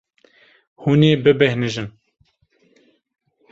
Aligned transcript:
Hûn 0.81 1.01
ê 1.11 1.13
bibêhnijin. 1.23 1.87